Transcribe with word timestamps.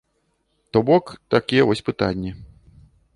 То 0.71 0.81
бок, 0.87 1.13
такія 1.35 1.67
вось 1.71 1.83
пытанні. 1.91 2.31